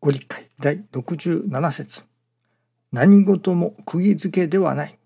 [0.00, 2.04] ご理解第67節
[2.92, 4.96] 何事も釘付けではない。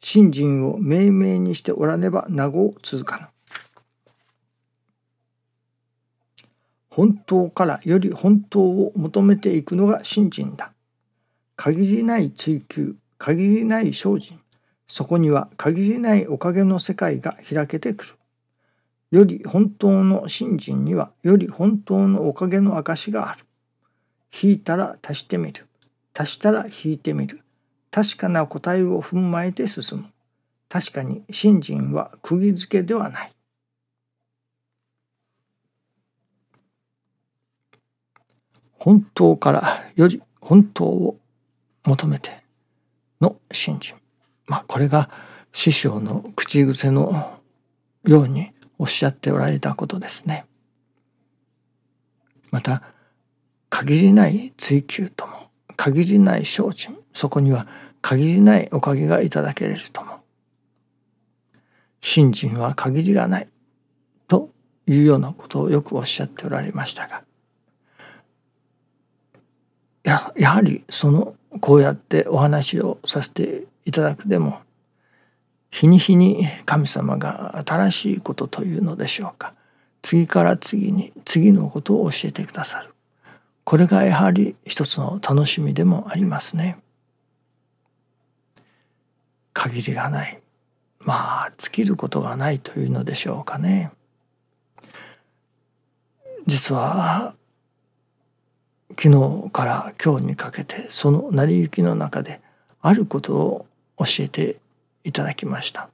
[0.00, 3.26] 信心を明明にしておらねば名護を続かぬ。
[6.88, 10.72] 本当からより本当を求めていくのが信心だ。
[11.54, 14.40] 限りない追求、限りない精進、
[14.86, 18.14] そこには限りないおかげの世界が開けてくる。
[19.10, 23.44] より本当の信心にはより本当のおかげの証がある。
[24.42, 25.66] 引いたら足してみる。
[26.16, 27.40] 足したら引いてみる。
[27.90, 30.06] 確かな答えを踏まえて進む。
[30.68, 33.32] 確かに信心は釘付けではない。
[38.72, 41.18] 本当からより本当を
[41.84, 42.42] 求めて
[43.20, 43.96] の信心。
[44.46, 45.10] まあこれが
[45.52, 47.40] 師匠の口癖の
[48.04, 50.46] ようにおっしゃっておられたことですね。
[52.50, 52.82] また
[53.70, 57.66] 限りない追求とも限りない精進そこには
[58.02, 60.20] 限りないおかげがいただけれるとも。
[62.02, 63.48] 信心は限りがない
[64.26, 64.50] と
[64.86, 67.22] いうようなことをよくおっしゃっておられましたが。
[70.02, 74.60] ややはりそのこうやってお話をさせていただくでも
[75.70, 79.54] 日に日に神様が新しいことというのでしょうか。
[80.02, 82.89] 次から次に次のことを教えてくださる。
[83.70, 86.80] これがやはり一つの楽しみでもありますね。
[89.52, 90.40] 限りがない。
[90.98, 93.92] まあ尽きることがないというのでしょうかね。
[96.48, 97.36] 実は
[98.98, 102.40] 昨日から今日にかけてその成り行きの中で
[102.82, 103.66] あることを
[103.98, 104.56] 教えて
[105.04, 105.90] いただきました。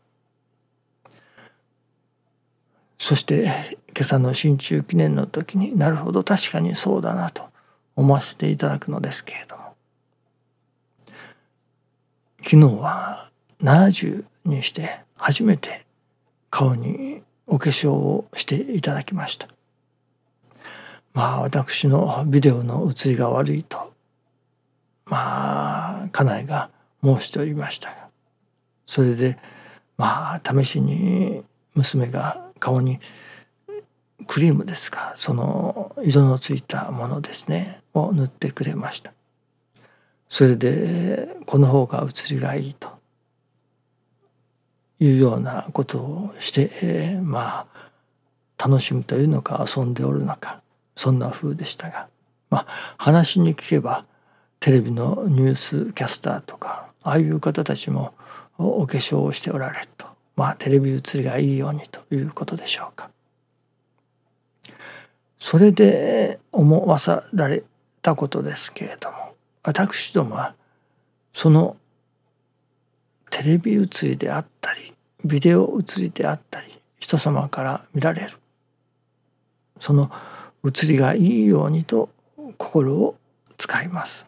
[2.96, 3.52] そして
[3.88, 7.54] 今朝の新中記念の時になるほど確かにそうだなと。
[7.96, 9.74] 思わせていただくのですけれども。
[12.44, 13.30] 昨日は
[13.60, 15.84] 70にして初めて
[16.50, 19.48] 顔にお化粧をしていただきました。
[21.16, 23.94] まあ私のビデオの写りが悪いと
[25.06, 26.70] まあ家内が
[27.02, 28.08] 申しておりましたが
[28.84, 29.38] それで
[29.96, 31.42] まあ試しに
[31.74, 33.00] 娘が顔に
[34.26, 37.80] クリームですかその色のついたものですね。
[38.04, 39.12] を塗ってくれました
[40.28, 42.88] それでこの方が写りがいいと
[44.98, 47.76] いうようなことをして、え、まあ
[48.58, 50.62] 楽しむというのか遊んでおるのか
[50.94, 52.08] そんな風でしたが
[52.48, 54.06] まあ話に聞けば
[54.60, 58.14] テレビのニュースキャスターとかああいう方たちも
[58.56, 63.10] お化粧をしておられるとまあテレビ映りがいいようにということでしょうか。
[65.38, 67.62] それで思わされ
[68.06, 69.16] たことですけれども
[69.64, 70.54] 私どもは
[71.32, 71.76] その
[73.30, 74.92] テレビ映りであったり
[75.24, 76.68] ビデオ映りであったり
[77.00, 78.38] 人様から見られる
[79.80, 80.08] その
[80.62, 82.08] 写りがいいようにと
[82.56, 83.16] 心を
[83.56, 84.26] 使います。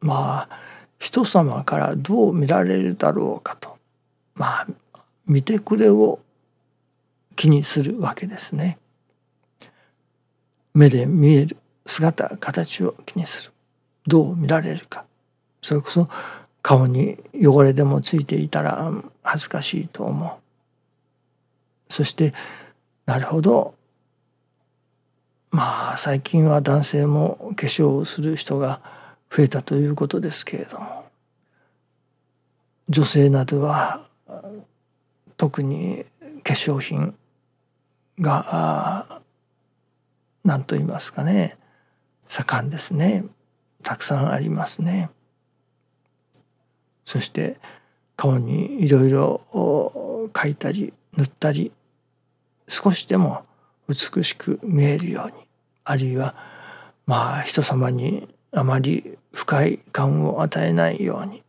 [0.00, 0.58] まあ
[0.98, 3.76] 人様からどう見られるだろうかと
[4.34, 4.66] まあ
[5.26, 6.18] 見てくれを
[7.36, 8.78] 気にするわけですね。
[10.74, 13.52] 目で見える姿形を気にする。
[14.06, 15.04] どう見られるか。
[15.62, 16.08] それこそ
[16.62, 18.90] 顔に汚れでもついていたら
[19.22, 21.92] 恥ずかしいと思う。
[21.92, 22.34] そして
[23.06, 23.74] なるほど。
[25.50, 28.80] まあ最近は男性も化粧をする人が
[29.30, 31.00] 増えたということですけれども。
[32.88, 34.04] 女性などは
[35.36, 36.04] 特に
[36.42, 37.14] 化粧品
[38.18, 39.22] が
[40.44, 41.56] 何と言いますかね
[42.28, 43.24] 盛んですね
[43.82, 45.10] たくさんありますね。
[47.04, 47.58] そして
[48.16, 49.40] 顔にいろいろ
[50.32, 51.72] 描いたり塗ったり
[52.68, 53.44] 少しでも
[53.88, 55.32] 美しく見えるように
[55.84, 56.36] あるいは
[57.06, 61.42] まあ人様にあまり不快感を与えないように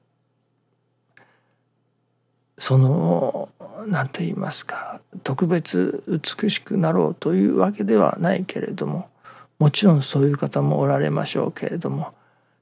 [2.61, 3.49] その
[3.87, 9.09] 何と言いますか特別美しくなろうというわけではないけれども
[9.57, 12.13] もちろんそういう方もおられましょうけれども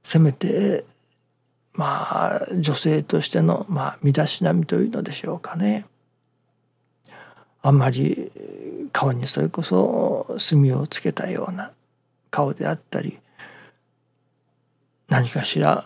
[0.01, 0.85] せめて
[1.73, 5.85] まあ女性としてのまあ身だしなみというのでしょうかね。
[7.61, 8.31] あんまり
[8.93, 11.73] 顔にそれこそ墨をつけたような
[12.31, 13.19] 顔であったり
[15.09, 15.83] 何かしら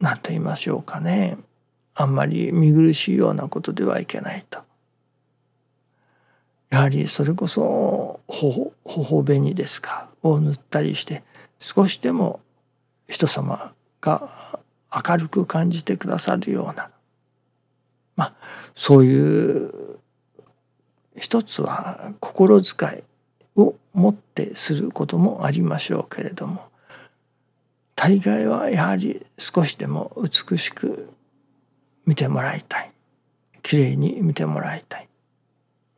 [0.00, 1.36] 何と言いましょうかね。
[2.00, 4.60] あんまり見苦しいようなことではいけないと。
[6.70, 11.24] やはりそれこそほほ紅ですかを塗ったりして
[11.58, 12.40] 少しでも
[13.08, 14.30] 人様が
[14.94, 16.90] 明るく感じてくださるような
[18.14, 18.34] まあ
[18.76, 19.98] そういう
[21.16, 23.02] 一つは心遣
[23.56, 26.68] いを持ってすることもありましょうけれども
[27.96, 31.08] 大概はやはり少しでも美しく
[32.08, 32.90] 見てもらいたい。
[33.62, 35.08] きれいに見てもらいたい。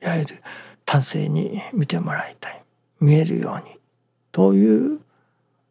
[0.02, 0.42] いわゆる
[0.84, 2.64] 端正に見てもらいたい。
[2.98, 3.76] 見えるように。
[4.32, 5.00] という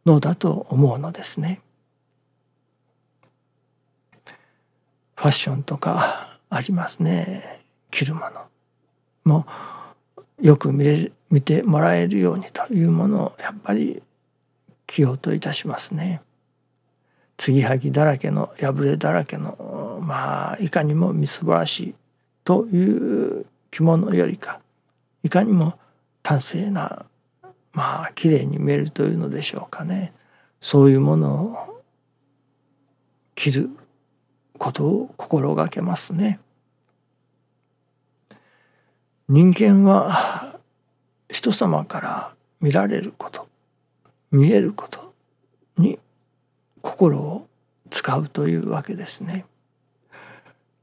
[0.06, 1.60] のだと思うのですね。
[5.18, 7.66] ファッションとかありますね。
[7.92, 8.46] 着るもの。
[9.26, 9.46] も
[10.42, 14.02] よく見れる見てもらえるようにというものをやっぱり
[14.88, 16.22] 着ようといたしますね。
[17.40, 21.96] 継ぎはぎだらけの破れだらけのまあいかにもみすぼらしい
[22.44, 24.60] という着物よりか
[25.24, 25.80] いかにも
[26.22, 27.06] 端正な
[27.72, 30.12] まあ綺麗に見えるというのでしょうかね
[30.60, 31.82] そういうものを
[33.36, 33.70] 着る
[34.58, 36.42] ことを心がけますね。
[39.30, 40.60] 人間は
[41.32, 43.48] 人様から見られること
[44.30, 45.14] 見えること
[45.78, 46.00] に
[46.82, 47.48] 心を
[47.90, 49.46] 使うというわけですね。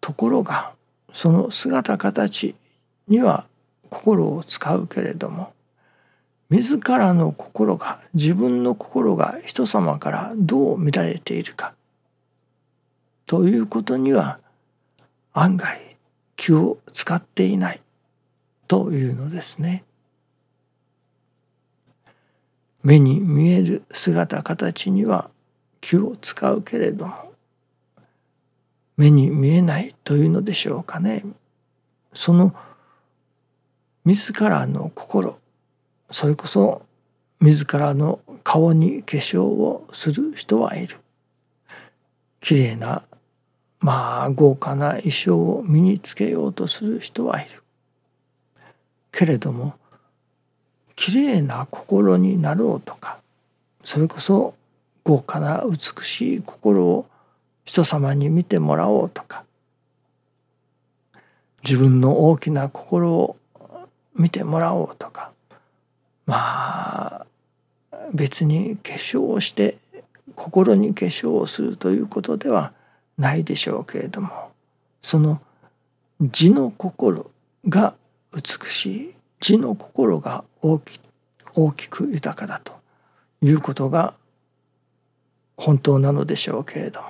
[0.01, 0.73] ところが
[1.13, 2.55] その姿形
[3.09, 3.47] には
[3.91, 5.53] 心を使うけれども
[6.49, 11.75] 自らの心が自分の心が人様からどう見られているか
[13.27, 14.39] ということには
[15.33, 15.79] 案外
[16.37, 17.81] 気を使っていない
[18.69, 19.85] というのですね。
[22.85, 25.29] 目に見える姿形には
[25.87, 27.15] 気を使うけれども
[28.97, 31.23] 目に見えないというのでしょうかね。
[32.13, 32.53] その
[34.05, 35.39] 自らの心
[36.11, 36.83] それこそ
[37.39, 40.97] 自らの顔に化粧をする人はいる。
[42.41, 43.05] 綺麗な
[43.79, 47.63] まあ豪華な衣装を身につけようとする人はいる。
[49.13, 49.75] けれども
[50.97, 53.21] 綺麗な心になろうとか
[53.85, 54.56] それこそ
[55.07, 57.07] 豪華な美しい心を
[57.65, 59.45] 人様に見てもらおうとか
[61.63, 63.37] 自分の大きな心を
[64.17, 65.31] 見てもらおうとか
[66.27, 67.27] まあ
[68.13, 69.79] 別に化粧をして
[70.35, 72.73] 心に化粧をするということでは
[73.17, 74.31] ないでしょうけれども
[75.03, 75.41] その
[76.21, 77.31] 字の心
[77.69, 77.95] が
[78.35, 81.01] 美しい字の心が大き
[81.55, 82.73] 大きく豊かだと
[83.41, 84.15] いうことが
[85.57, 87.09] 本当なのでしょうけれども。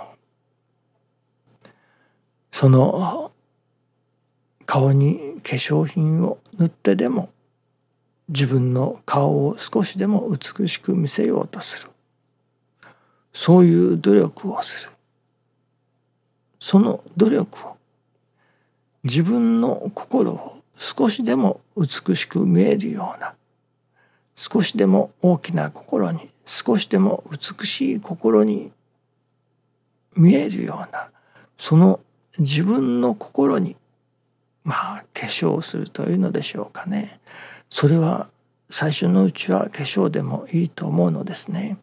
[2.52, 3.32] その
[4.64, 7.30] 顔に化粧品を塗ってでも
[8.28, 11.90] 自分の顔を少しでも美しく見せようとする。
[13.32, 14.90] そういう努力をする。
[16.58, 17.76] その努力を
[19.04, 23.34] 自分の心を少しでも美しく見えるような
[24.34, 28.72] 少しでも大きな心に少しでも美しい心に
[30.16, 31.10] 見えるような
[31.58, 32.00] その
[32.38, 33.76] 自分の心に
[34.64, 37.20] まあ化粧するというのでしょうかね
[37.68, 38.30] それは
[38.70, 41.78] 最初のうちは化粧でもいいと思うのですね。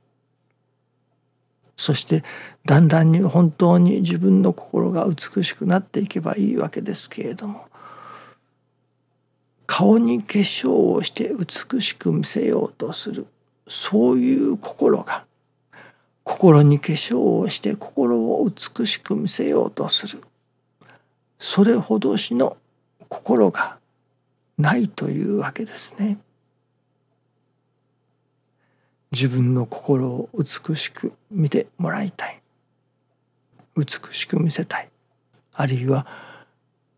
[1.78, 2.24] そして
[2.66, 7.68] だんだんに本当に自分の心が美しくなっていけばいいわけですけれども
[9.66, 13.26] 顔に化粧をして美しく見せようとする
[13.67, 15.25] そういう心が
[16.24, 20.24] 心に化粧をして心を美しく見せようとする。
[21.38, 22.58] それほどしの
[23.10, 23.77] 心が
[24.58, 26.17] ないというわけですね。
[29.12, 32.41] 自分の心を美しく見てもらいたい。
[33.75, 34.89] 美しく見せたい。
[35.53, 36.08] あるいは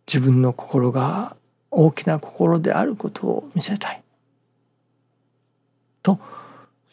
[0.07, 1.35] 自分の心が
[1.71, 4.03] 大きな心であることを見せたい。
[6.03, 6.19] と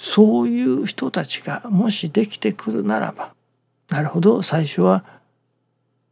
[0.03, 3.35] そういう人たちがもしできてくるならば
[3.89, 5.05] なるほど最初は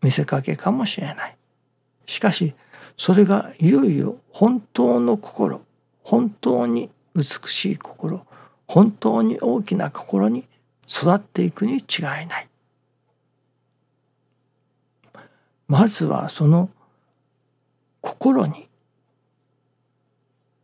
[0.00, 1.36] 見せかけかもしれない。
[2.06, 2.54] しかし
[2.96, 5.66] それがいよいよ本当の心
[6.04, 8.24] 本当に美しい心
[8.68, 10.46] 本当に大きな心に
[10.86, 11.80] 育っていくに違い
[12.28, 12.48] ない。
[15.66, 16.70] まずはその
[18.00, 18.68] 心に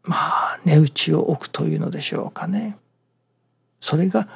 [0.05, 2.79] まあ値打ちを置くというのでしょうかね。
[3.81, 4.29] それが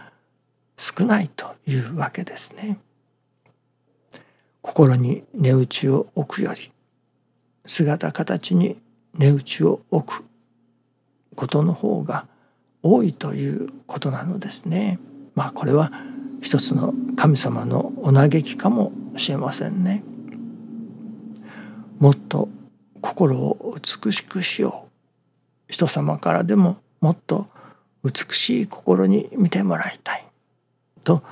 [0.77, 2.79] 少ないというわけですね
[4.63, 6.71] 心に値打ちを置くより
[7.65, 8.79] 姿形に
[9.15, 10.25] 値打ちを置く
[11.35, 12.27] ことの方が
[12.83, 14.99] 多いということなのですね。
[15.35, 15.93] まあこれは
[16.41, 20.03] 一つの神様のお嘆きかもしれませんね。
[21.99, 22.49] もっと
[23.01, 27.49] 心を美しくしよう人様からでももっと
[28.03, 30.27] 美しい心に見てもらいたい。
[31.05, 31.23] と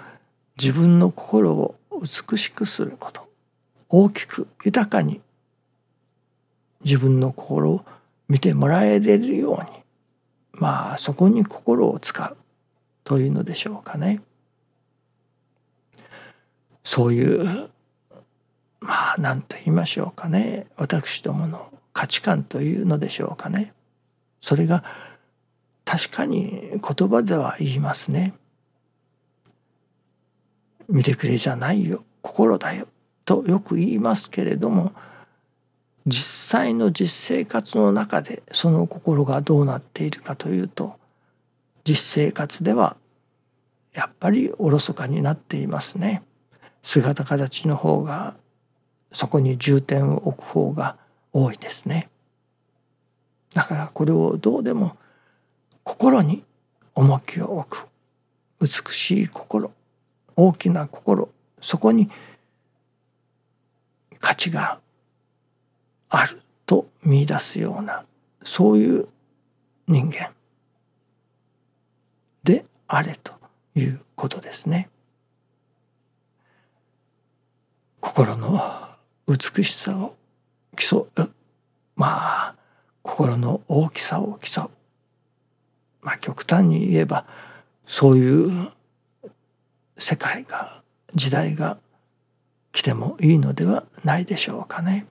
[0.61, 3.29] 自分の心を美しくすること。
[3.89, 5.21] 大きく豊かに
[6.85, 7.85] 自分の心を
[8.29, 9.79] 見てもらえれるように。
[10.53, 12.37] まあそこに心を使う。
[13.05, 14.21] というのでしょうかね。
[16.85, 17.71] そういう
[18.81, 20.67] まあ何と言いましょうかね。
[20.77, 23.73] 私どもの価値観というのでしょうかね。
[24.41, 24.85] それが
[25.89, 28.35] 確かに言葉では言いますね。
[30.87, 32.89] 見てくれじゃないよ心だよ
[33.25, 34.93] とよく言いますけれども
[36.07, 40.99] 実際の実生活の中でその心がどうなっているかというと
[41.85, 42.99] 実生活では
[43.95, 46.23] やっぱりおろそかになっていますね。
[46.83, 48.37] 姿形の方が
[49.13, 50.99] そこに重点を置く方が
[51.33, 52.11] 多いですね。
[53.55, 54.99] だからこれをどうでも
[55.89, 56.45] 心に
[56.95, 57.89] 重きを置く。
[58.61, 59.73] 美しい心。
[60.37, 61.31] 大きな心。
[61.63, 62.11] そこに
[64.21, 64.81] 価値が
[66.11, 68.05] あると見出すような
[68.43, 69.09] そういう
[69.87, 70.35] 人間。
[72.45, 73.33] であれと
[73.75, 74.91] いうことですね。
[78.01, 78.61] 心の
[79.27, 80.15] 美しさを
[80.77, 81.33] 競う。
[81.97, 82.55] まあ
[83.03, 84.78] 心の大きさを競う。
[86.03, 87.27] まあ極端に言えば
[87.87, 88.71] そういう
[89.97, 90.83] 世界が
[91.15, 91.79] 時代が
[92.73, 95.07] 来てもいいのではないでしょうかね。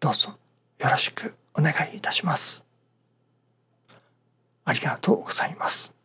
[0.00, 0.38] どうぞ
[0.78, 2.64] よろしくお願いいたします。
[4.64, 5.95] ありがとうございます。